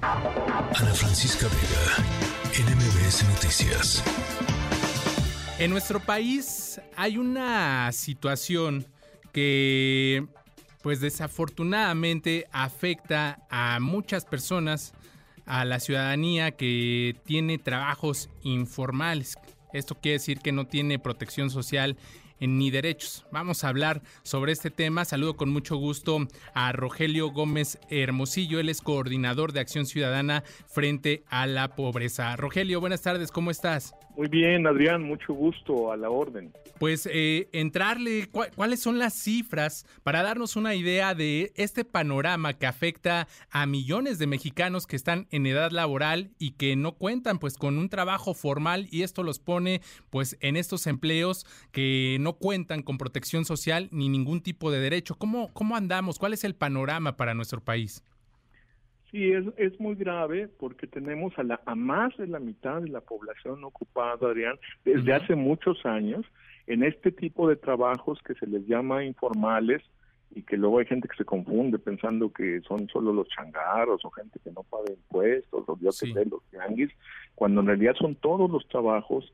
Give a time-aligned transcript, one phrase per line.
[0.00, 4.04] Ana Francisca Vega, NMBS Noticias.
[5.58, 8.86] En nuestro país hay una situación
[9.32, 10.26] que
[10.82, 14.92] pues desafortunadamente afecta a muchas personas,
[15.46, 19.36] a la ciudadanía que tiene trabajos informales.
[19.72, 21.96] Esto quiere decir que no tiene protección social
[22.40, 23.26] ni derechos.
[23.32, 25.04] Vamos a hablar sobre este tema.
[25.04, 28.60] Saludo con mucho gusto a Rogelio Gómez Hermosillo.
[28.60, 32.36] Él es coordinador de Acción Ciudadana frente a la pobreza.
[32.36, 33.94] Rogelio, buenas tardes, ¿cómo estás?
[34.18, 36.52] Muy bien, Adrián, mucho gusto a la orden.
[36.80, 42.66] Pues eh, entrarle, ¿cuáles son las cifras para darnos una idea de este panorama que
[42.66, 47.56] afecta a millones de mexicanos que están en edad laboral y que no cuentan pues
[47.56, 52.82] con un trabajo formal y esto los pone pues en estos empleos que no cuentan
[52.82, 55.14] con protección social ni ningún tipo de derecho?
[55.14, 56.18] ¿Cómo, cómo andamos?
[56.18, 58.02] ¿Cuál es el panorama para nuestro país?
[59.10, 62.90] Sí, es, es muy grave porque tenemos a, la, a más de la mitad de
[62.90, 66.26] la población ocupada, Adrián, desde hace muchos años
[66.66, 69.82] en este tipo de trabajos que se les llama informales
[70.30, 74.10] y que luego hay gente que se confunde pensando que son solo los changaros o
[74.10, 76.90] gente que no paga impuestos o yo sé, los tianguis,
[77.34, 79.32] cuando en realidad son todos los trabajos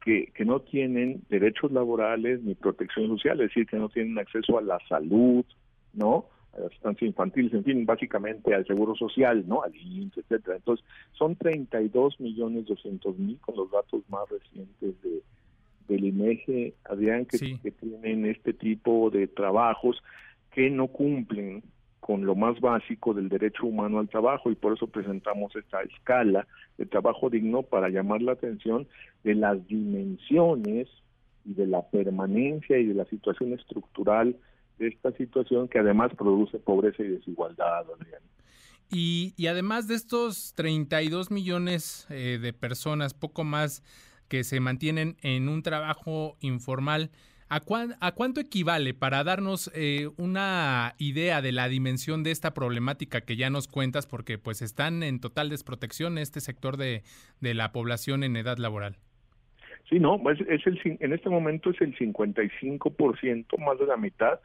[0.00, 4.58] que, que no tienen derechos laborales ni protección social, es decir, que no tienen acceso
[4.58, 5.44] a la salud,
[5.92, 6.26] ¿no?
[6.56, 9.62] A las estancias infantiles, en fin, básicamente al seguro social, ¿no?
[9.62, 10.56] Al INSS, etcétera.
[10.56, 15.22] Entonces, son 32 millones 200 mil con los datos más recientes de
[15.88, 20.02] del INEGE, Adrián, que, que tienen este tipo de trabajos
[20.52, 21.62] que no cumplen
[22.00, 26.46] con lo más básico del derecho humano al trabajo y por eso presentamos esta escala
[26.78, 28.86] de trabajo digno para llamar la atención
[29.24, 30.88] de las dimensiones
[31.44, 34.36] y de la permanencia y de la situación estructural
[34.78, 37.84] esta situación que además produce pobreza y desigualdad,
[38.90, 43.82] Y, y además de estos 32 millones eh, de personas, poco más
[44.28, 47.10] que se mantienen en un trabajo informal,
[47.48, 47.60] ¿a,
[48.00, 53.36] a cuánto equivale para darnos eh, una idea de la dimensión de esta problemática que
[53.36, 54.06] ya nos cuentas?
[54.06, 57.02] Porque pues están en total desprotección este sector de,
[57.40, 58.96] de la población en edad laboral.
[59.88, 64.38] Sí, no, es, es el, en este momento es el 55%, más de la mitad,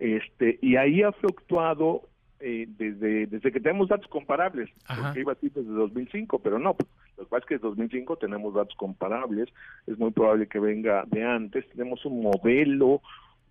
[0.00, 2.02] este y ahí ha fluctuado
[2.40, 6.88] eh, desde desde que tenemos datos comparables, porque iba así desde 2005, pero no, pues,
[7.16, 9.48] lo que pasa es que desde 2005 tenemos datos comparables,
[9.86, 13.00] es muy probable que venga de antes, tenemos un modelo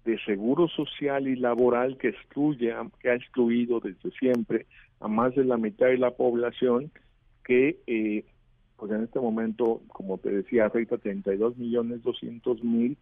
[0.03, 4.66] de seguro social y laboral que excluye, que ha excluido desde siempre
[5.00, 6.91] a más de la mitad de la población
[7.44, 8.25] que eh,
[8.78, 12.97] pues en este momento, como te decía, afecta a 32 millones 200 mil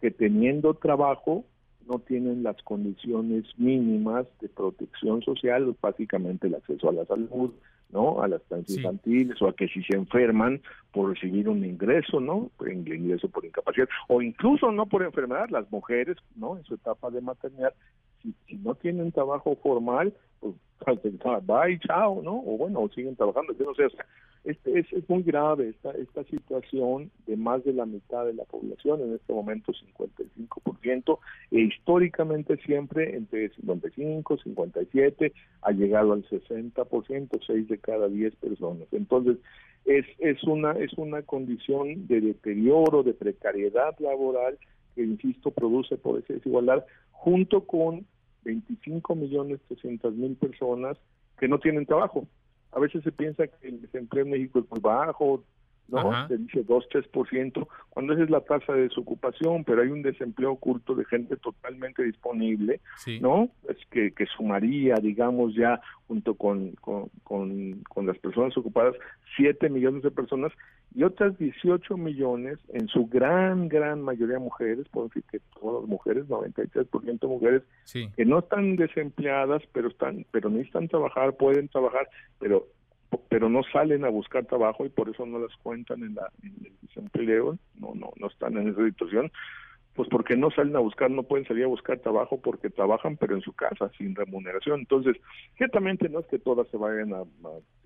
[0.00, 1.44] que teniendo trabajo
[1.88, 7.52] no tienen las condiciones mínimas de protección social, básicamente el acceso a la salud,
[7.90, 8.22] ¿no?
[8.22, 10.60] A las estancias infantiles o a que si se enferman
[10.92, 12.50] por recibir un ingreso, ¿no?
[12.60, 16.56] El ingreso por incapacidad o incluso no por enfermedad, las mujeres, ¿no?
[16.56, 17.74] En su etapa de maternidad,
[18.26, 20.54] si, si no tienen trabajo formal, pues
[21.46, 22.42] bye, chao, ¿no?
[22.46, 24.04] O bueno, siguen trabajando, yo no sé, o sea,
[24.44, 28.44] este, es, es muy grave esta, esta situación de más de la mitad de la
[28.44, 31.18] población, en este momento 55%,
[31.50, 35.32] e históricamente siempre entre 55, 57,
[35.62, 38.86] ha llegado al 60%, 6 de cada 10 personas.
[38.92, 39.38] Entonces,
[39.84, 44.58] es, es, una, es una condición de deterioro, de precariedad laboral
[44.94, 48.06] que, insisto, produce por esa desigualdad, junto con
[48.46, 50.96] 25 millones 300 mil personas
[51.38, 52.26] que no tienen trabajo.
[52.72, 55.42] A veces se piensa que el desempleo en México es muy bajo,
[55.88, 56.28] ¿no?
[56.28, 60.52] Se dice 2, 3%, cuando esa es la tasa de desocupación, pero hay un desempleo
[60.52, 62.80] oculto de gente totalmente disponible,
[63.20, 63.48] ¿no?
[63.68, 68.94] Es que, que sumaría, digamos, ya junto con, con, con, las personas ocupadas,
[69.36, 70.52] 7 millones de personas
[70.94, 75.88] y otras 18 millones, en su gran, gran mayoría mujeres, puedo decir que todas las
[75.88, 82.08] mujeres, 93% mujeres, que no están desempleadas, pero están pero necesitan trabajar, pueden trabajar,
[82.38, 82.66] pero
[83.28, 86.54] pero no salen a buscar trabajo y por eso no las cuentan en, la, en
[86.64, 89.30] el desempleo, no, no, no están en esa situación,
[89.94, 93.34] pues porque no salen a buscar, no pueden salir a buscar trabajo porque trabajan pero
[93.34, 94.80] en su casa, sin remuneración.
[94.80, 95.16] Entonces,
[95.56, 97.22] ciertamente no es que todas se vayan a,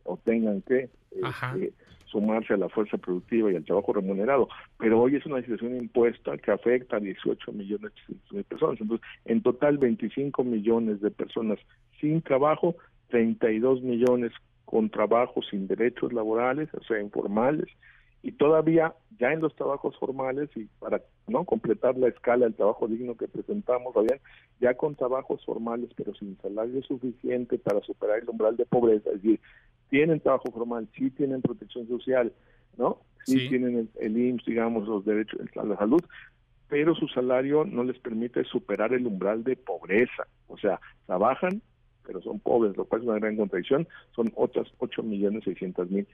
[0.04, 1.72] o tengan que este,
[2.06, 6.36] sumarse a la fuerza productiva y al trabajo remunerado, pero hoy es una situación impuesta
[6.38, 7.92] que afecta a 18 millones
[8.30, 8.80] de personas.
[8.80, 11.58] Entonces, en total 25 millones de personas
[12.00, 12.74] sin trabajo,
[13.10, 14.32] 32 millones
[14.70, 17.66] con trabajo sin derechos laborales, o sea, informales,
[18.22, 22.86] y todavía ya en los trabajos formales y para no completar la escala del trabajo
[22.86, 23.92] digno que presentamos,
[24.60, 29.22] ya con trabajos formales pero sin salario suficiente para superar el umbral de pobreza, es
[29.22, 29.40] decir,
[29.88, 32.32] tienen trabajo formal, sí tienen protección social,
[32.78, 32.98] ¿no?
[33.26, 36.02] Sí, tienen el, el IMSS, digamos, los derechos a la salud,
[36.68, 40.28] pero su salario no les permite superar el umbral de pobreza.
[40.46, 41.60] O sea, trabajan,
[42.10, 43.86] pero son pobres, lo cual es una gran contradicción.
[44.16, 46.08] Son otras 8 millones 600 mil.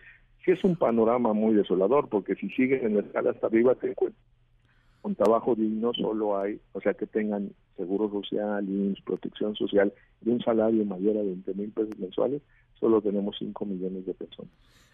[0.45, 3.95] Sí es un panorama muy desolador, porque si siguen en la escala hasta arriba, te
[5.03, 8.67] un trabajo digno solo hay, o sea, que tengan seguro social,
[9.07, 9.91] protección social
[10.23, 12.43] y un salario mayor a 20 mil pesos mensuales,
[12.79, 14.53] solo tenemos 5 millones de personas.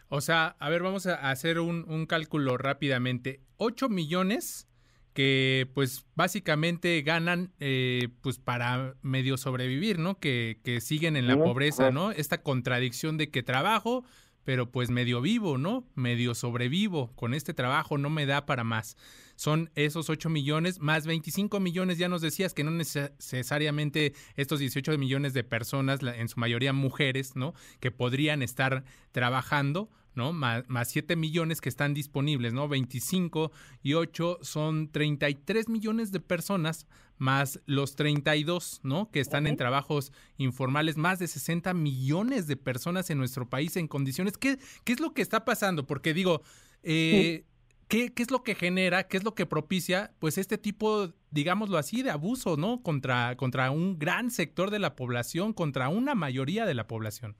[0.09, 3.41] O sea, a ver, vamos a hacer un, un cálculo rápidamente.
[3.57, 4.69] 8 millones
[5.13, 10.19] que pues básicamente ganan eh, pues para medio sobrevivir, ¿no?
[10.19, 12.13] Que, que siguen en la pobreza, ¿no?
[12.13, 14.05] Esta contradicción de que trabajo,
[14.45, 15.87] pero pues medio vivo, ¿no?
[15.95, 18.97] Medio sobrevivo, con este trabajo no me da para más.
[19.37, 24.97] Son esos 8 millones más 25 millones, ya nos decías que no necesariamente estos 18
[24.99, 27.55] millones de personas, en su mayoría mujeres, ¿no?
[27.81, 30.33] Que podrían estar trabajando, ¿no?
[30.33, 32.69] Más, más 7 millones que están disponibles, ¿no?
[32.69, 36.87] 25 y 8 son 33 millones de personas
[37.19, 39.11] más los 32, ¿no?
[39.11, 43.87] Que están en trabajos informales, más de 60 millones de personas en nuestro país en
[43.87, 44.37] condiciones.
[44.37, 45.87] ¿Qué, qué es lo que está pasando?
[45.87, 46.43] Porque digo,
[46.83, 47.45] eh,
[47.87, 51.79] ¿qué, ¿qué, es lo que genera, qué es lo que propicia, pues este tipo, digámoslo
[51.79, 52.83] así, de abuso, ¿no?
[52.83, 57.37] Contra, contra un gran sector de la población, contra una mayoría de la población.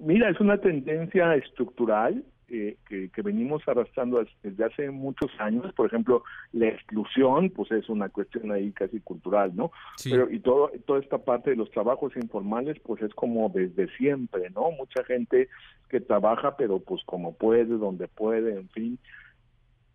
[0.00, 5.72] Mira, es una tendencia estructural eh, que, venimos arrastrando desde hace muchos años.
[5.74, 9.70] Por ejemplo, la exclusión, pues es una cuestión ahí casi cultural, ¿no?
[10.02, 14.50] Pero y todo toda esta parte de los trabajos informales, pues es como desde siempre,
[14.50, 14.72] ¿no?
[14.72, 15.48] Mucha gente
[15.88, 18.98] que trabaja, pero pues como puede, donde puede, en fin.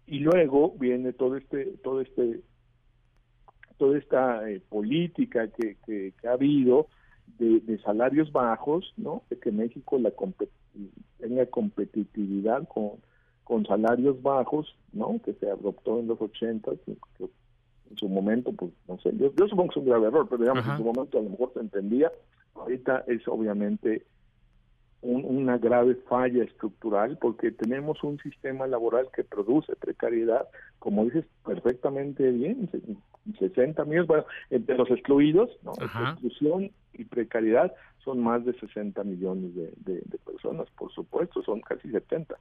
[0.07, 2.39] Y luego viene todo este, todo este,
[3.77, 6.87] toda esta eh, política que, que ha habido
[7.37, 9.23] de, salarios bajos, ¿no?
[9.29, 10.11] De que México la
[11.19, 12.91] tenga competitividad con,
[13.43, 15.19] con salarios bajos, ¿no?
[15.23, 16.71] Que se adoptó en los 80,
[17.19, 20.67] en su momento, pues no sé, yo, supongo que es un grave error, pero digamos,
[20.67, 22.11] en su momento a lo mejor se entendía.
[22.55, 24.05] Ahorita es obviamente
[25.01, 30.47] una grave falla estructural porque tenemos un sistema laboral que produce precariedad,
[30.79, 32.69] como dices perfectamente bien,
[33.37, 35.73] 60 millones, bueno, entre los excluidos, ¿no?
[35.73, 42.35] exclusión y precariedad son más de 60 millones de, personas, por supuesto, son casi 70.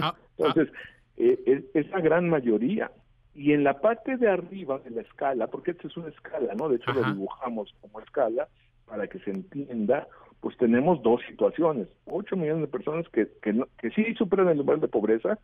[0.00, 0.72] Ah, Entonces,
[1.16, 2.90] eh, es, es, la gran mayoría.
[3.34, 6.68] Y en la parte de arriba de la escala, porque esta es una escala, ¿no?
[6.68, 8.48] De hecho, lo dibujamos como escala
[8.86, 10.08] para que se entienda,
[10.40, 11.88] pues tenemos dos situaciones.
[12.06, 15.38] 8 millones de personas que, que, que sí superan el nivel de pobreza,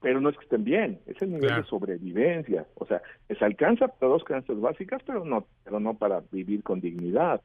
[0.00, 2.66] pero no es que estén bien, es el nivel de sobrevivencia.
[2.74, 6.80] O sea, les alcanza para dos canastas básicas, pero no, pero no para vivir con
[6.80, 7.40] dignidad.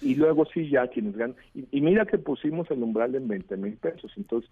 [0.00, 1.36] Y luego sí, ya quienes ganan.
[1.54, 4.12] Y, mira que pusimos el umbral en 20 mil pesos.
[4.16, 4.50] Entonces,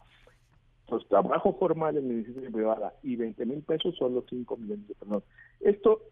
[0.87, 4.94] pues trabajo formal en medicina privada y 20 mil pesos son los 5 millones de
[4.94, 5.22] personas.
[5.60, 6.02] Esto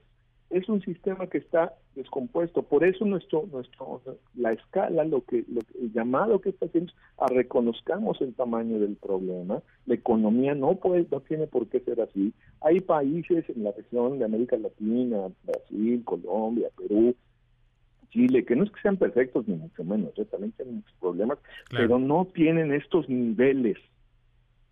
[0.50, 2.62] es un sistema que está descompuesto.
[2.62, 4.00] Por eso nuestro, nuestro,
[4.34, 8.78] la escala, lo que, lo el llamado que está haciendo es a reconozcamos el tamaño
[8.78, 9.62] del problema.
[9.86, 12.32] La economía no puede, no tiene por qué ser así.
[12.60, 17.14] Hay países en la región de América Latina, Brasil, Colombia, Perú,
[18.18, 20.24] Chile, que no es que sean perfectos ni mucho menos, ¿eh?
[20.24, 21.38] también tienen muchos problemas,
[21.70, 23.78] pero no tienen estos niveles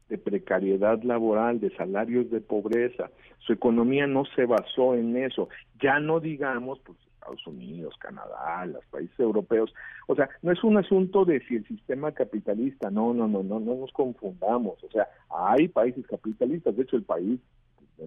[0.09, 3.11] de precariedad laboral, de salarios de pobreza.
[3.39, 5.49] Su economía no se basó en eso.
[5.81, 9.73] Ya no digamos, pues Estados Unidos, Canadá, los países europeos.
[10.09, 13.61] O sea, no es un asunto de si el sistema capitalista, no, no, no, no,
[13.61, 14.83] no nos confundamos.
[14.83, 17.41] O sea, hay países capitalistas, de hecho el país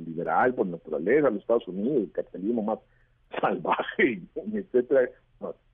[0.05, 2.79] liberal por naturaleza, los Estados Unidos, el capitalismo más
[3.41, 5.09] salvaje, etcétera.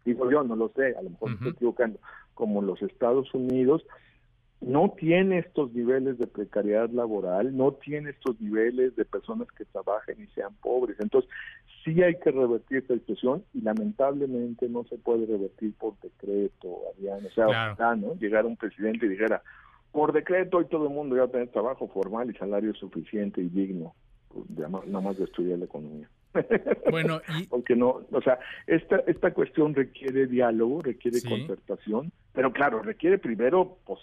[0.05, 1.99] Digo yo, no lo sé, a lo mejor me estoy equivocando,
[2.33, 3.85] como los Estados Unidos,
[4.61, 10.23] no tiene estos niveles de precariedad laboral, no tiene estos niveles de personas que trabajen
[10.23, 10.97] y sean pobres.
[10.99, 11.29] Entonces,
[11.83, 17.25] sí hay que revertir esta situación y lamentablemente no se puede revertir por decreto, Adrián.
[17.25, 18.15] O sea, ¿no?
[18.15, 19.43] Llegar un presidente y dijera,
[19.91, 23.93] por decreto hoy todo el mundo ya tener trabajo formal y salario suficiente y digno.
[24.29, 26.09] Pues, nada más destruir la economía.
[26.91, 27.47] Bueno, y...
[27.47, 33.77] porque no, o sea, esta esta cuestión requiere diálogo, requiere concertación, pero claro, requiere primero
[33.85, 33.99] pues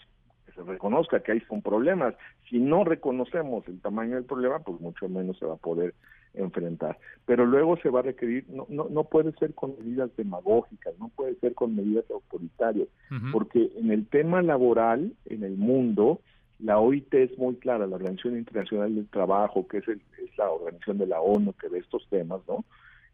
[0.55, 2.15] se reconozca que hay son problemas.
[2.49, 5.95] Si no reconocemos el tamaño del problema, pues mucho menos se va a poder
[6.35, 6.99] enfrentar.
[7.27, 11.09] Pero luego se va a requerir, no, no, no puede ser con medidas demagógicas, no
[11.09, 12.89] puede ser con medidas autoritarias,
[13.33, 16.21] porque en el tema laboral, en el mundo,
[16.63, 19.99] la OIT es muy clara, la Organización Internacional del Trabajo, que es, es
[20.39, 22.65] la organización de la ONU que ve estos temas, ¿no?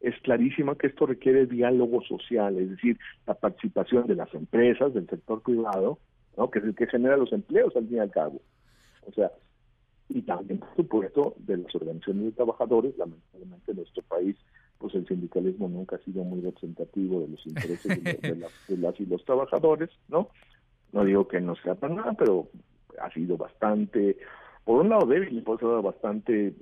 [0.00, 5.08] Es clarísima que esto requiere diálogo social, es decir, la participación de las empresas, del
[5.08, 5.98] sector privado,
[6.36, 6.50] ¿no?
[6.50, 8.40] Que es el que genera los empleos al fin y al cabo.
[9.06, 9.32] O sea,
[10.10, 14.36] y también, por supuesto, de las organizaciones de trabajadores, lamentablemente en nuestro país,
[14.78, 19.24] pues el sindicalismo nunca ha sido muy representativo de los intereses de, las y los
[19.24, 20.28] trabajadores, ¿no?
[20.92, 22.48] No digo que no sea para nada, pero
[23.00, 24.16] ha sido bastante,
[24.64, 26.54] por un lado débil y por otro lado bastante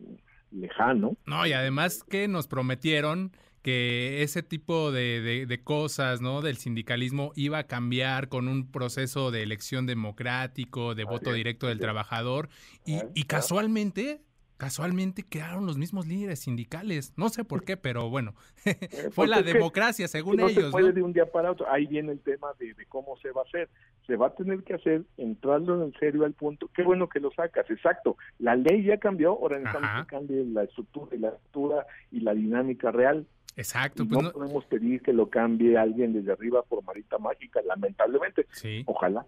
[0.51, 1.17] lejano.
[1.27, 6.41] No, y además que nos prometieron que ese tipo de, cosas, ¿no?
[6.41, 11.81] Del sindicalismo iba a cambiar con un proceso de elección democrático, de voto directo del
[11.81, 12.49] trabajador,
[12.85, 14.21] y, y casualmente
[14.57, 17.13] casualmente quedaron los mismos líderes sindicales.
[17.17, 18.35] No sé por qué, pero bueno,
[18.65, 20.67] eh, fue la democracia según no ellos.
[20.67, 21.71] Se puede de un día para otro.
[21.71, 23.69] Ahí viene el tema de, cómo se va a hacer.
[24.07, 26.71] Se va a tener que hacer, entrando en serio al punto.
[26.75, 28.17] Qué bueno que lo sacas, exacto.
[28.39, 32.35] La ley ya cambió, ahora necesitamos que cambie la estructura y la estructura y la
[32.35, 33.27] dinámica real.
[33.57, 34.07] Exacto.
[34.07, 38.47] Pues no, podemos pedir que lo cambie alguien desde arriba por marita mágica, lamentablemente.
[38.53, 38.83] Sí.
[38.87, 39.27] Ojalá.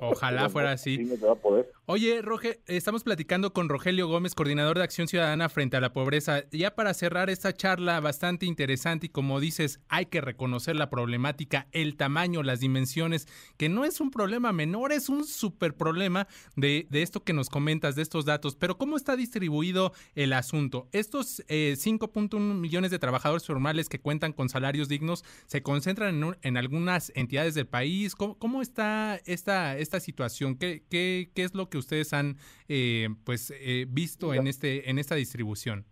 [0.00, 0.96] Ojalá fuera así.
[0.96, 1.70] Sí, va a poder.
[1.84, 6.44] Oye, Roge, estamos platicando con Rogelio Gómez, coordinador de Acción Ciudadana frente a la pobreza.
[6.50, 11.66] Ya para cerrar esta charla bastante interesante y como dices, hay que reconocer la problemática,
[11.72, 16.86] el tamaño, las dimensiones, que no es un problema menor, es un super problema de,
[16.88, 18.56] de esto que nos comentas, de estos datos.
[18.56, 20.88] Pero ¿cómo está distribuido el asunto?
[20.92, 26.56] Estos eh, 5.1 millones de trabajadores formales que cuentan con salarios dignos se concentran en,
[26.56, 28.14] algunas entidades del país.
[28.14, 30.56] ¿Cómo, está esta, esta situación?
[30.56, 32.36] ¿Qué, qué, es lo que ustedes han
[32.68, 35.84] eh, pues eh, visto en este en esta distribución?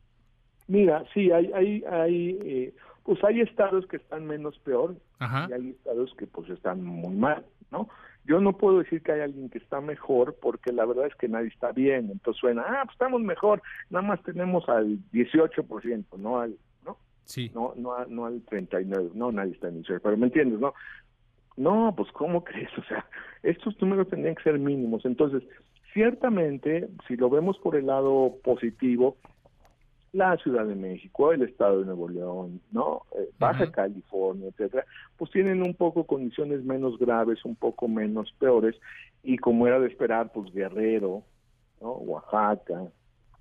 [0.69, 5.71] Mira, sí, hay, hay, hay eh, pues hay estados que están menos peor y hay
[5.71, 7.89] estados que pues están muy mal, ¿no?
[8.25, 11.27] Yo no puedo decir que hay alguien que está mejor porque la verdad es que
[11.27, 16.39] nadie está bien, entonces suena, ah, pues estamos mejor, nada más tenemos al 18%, no
[16.39, 16.57] al
[17.29, 17.51] Sí.
[17.55, 20.73] No, no, no al 39, no, nadie está en el pero me entiendes, ¿no?
[21.59, 22.71] No, pues ¿cómo crees?
[22.79, 23.05] O sea,
[23.43, 25.05] estos números tendrían que ser mínimos.
[25.05, 25.43] Entonces,
[25.93, 29.19] ciertamente, si lo vemos por el lado positivo,
[30.13, 33.03] la Ciudad de México, el Estado de Nuevo León, ¿no?
[33.15, 34.87] Eh, Baja California, etcétera,
[35.19, 38.75] pues tienen un poco condiciones menos graves, un poco menos peores,
[39.23, 41.25] y como era de esperar, pues Guerrero,
[41.83, 41.93] ¿no?
[41.93, 42.85] Oaxaca,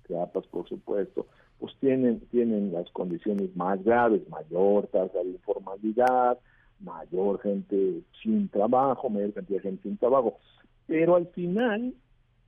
[0.06, 1.26] Chiapas, por supuesto,
[1.58, 6.38] pues tienen, tienen las condiciones más graves, mayor tasa de informalidad,
[6.80, 10.38] mayor gente sin trabajo, mayor cantidad de gente sin trabajo.
[10.86, 11.94] Pero al final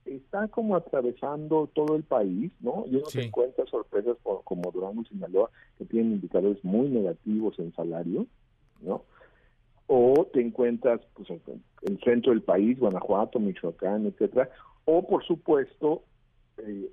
[0.05, 2.85] está como atravesando todo el país, ¿no?
[2.87, 7.73] Y uno se encuentra sorpresas como Durango y Sinaloa, que tienen indicadores muy negativos en
[7.73, 8.25] salario,
[8.81, 9.03] ¿no?
[9.87, 11.41] O te encuentras pues, en
[11.83, 14.49] el centro del país, Guanajuato, Michoacán, etcétera,
[14.85, 16.03] o por supuesto
[16.57, 16.89] eh,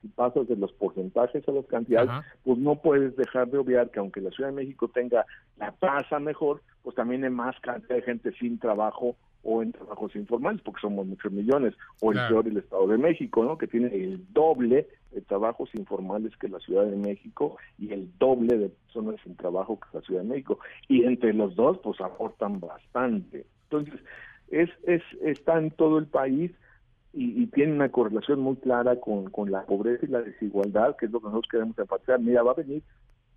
[0.00, 2.10] si pasas de los porcentajes a las cantidades,
[2.44, 6.18] pues no puedes dejar de obviar que aunque la Ciudad de México tenga la tasa
[6.18, 10.80] mejor, pues también hay más cantidad de gente sin trabajo o en trabajos informales, porque
[10.80, 13.56] somos muchos millones, o el peor el Estado de México, ¿no?
[13.56, 18.58] Que tiene el doble de trabajos informales que la Ciudad de México y el doble
[18.58, 20.58] de personas sin trabajo que la Ciudad de México.
[20.88, 23.46] Y entre los dos, pues aportan bastante.
[23.70, 24.00] Entonces,
[24.48, 26.50] es, es está en todo el país
[27.18, 31.12] y, tiene una correlación muy clara con, con la pobreza y la desigualdad, que es
[31.12, 32.20] lo que nosotros queremos enfatizar.
[32.20, 32.82] Mira, va a venir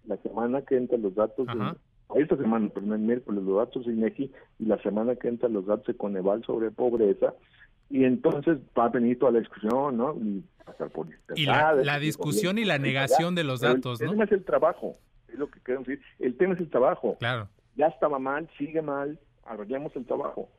[0.06, 3.94] la semana que entra los datos, de, esta semana, perdón, el miércoles los datos de
[3.94, 7.34] INEGI y la semana que entra los datos de Coneval sobre pobreza,
[7.90, 10.16] y entonces va a venir toda la discusión, ¿no?
[10.16, 14.12] Y pasar por Y la, discusión y la negación de los datos, el, ¿no?
[14.12, 14.96] El tema es el trabajo,
[15.30, 16.04] es lo que queremos decir.
[16.20, 17.16] El tema es el trabajo.
[17.20, 17.48] Claro.
[17.78, 20.50] Ya estaba mal, sigue mal, arreglemos el trabajo.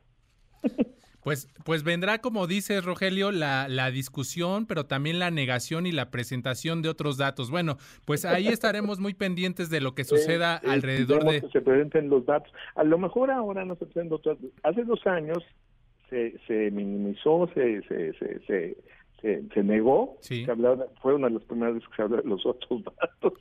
[1.23, 6.09] Pues, pues vendrá, como dice Rogelio, la, la, discusión, pero también la negación y la
[6.09, 7.51] presentación de otros datos.
[7.51, 11.41] Bueno, pues ahí estaremos muy pendientes de lo que suceda alrededor de...
[11.41, 12.51] Que se presenten los datos.
[12.75, 14.37] A lo mejor ahora no se presentan otros.
[14.63, 15.43] Hace dos años
[16.09, 18.77] se, se minimizó, se, se, se,
[19.21, 20.17] se, se negó.
[20.21, 20.45] Sí.
[21.01, 23.33] fue una de las primeras veces que se habló de los otros datos.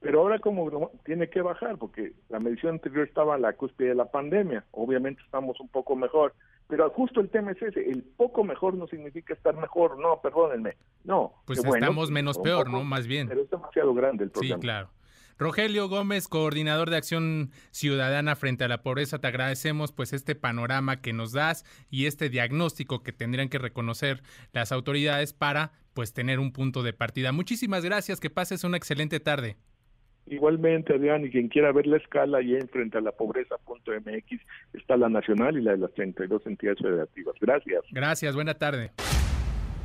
[0.00, 3.94] Pero ahora como tiene que bajar, porque la medición anterior estaba a la cúspide de
[3.94, 4.64] la pandemia.
[4.72, 6.34] Obviamente estamos un poco mejor
[6.72, 10.78] pero justo el tema es ese, el poco mejor no significa estar mejor, no, perdónenme,
[11.04, 11.34] no.
[11.44, 12.82] Pues estamos menos peor, ¿no?
[12.82, 13.28] Más bien.
[13.28, 14.56] Pero es demasiado grande el problema.
[14.56, 14.88] Sí, claro.
[15.36, 21.02] Rogelio Gómez, coordinador de Acción Ciudadana frente a la pobreza, te agradecemos pues este panorama
[21.02, 24.22] que nos das y este diagnóstico que tendrían que reconocer
[24.54, 27.32] las autoridades para pues tener un punto de partida.
[27.32, 29.58] Muchísimas gracias, que pases una excelente tarde.
[30.26, 34.40] Igualmente, Adrián, y quien quiera ver la escala ahí en frente a la pobreza.mx
[34.72, 37.34] está la nacional y la de las 32 entidades federativas.
[37.40, 37.82] Gracias.
[37.90, 38.92] Gracias, buena tarde.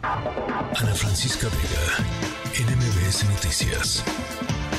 [0.03, 2.07] Ana Francisca Vega,
[2.53, 4.76] NMBS Noticias.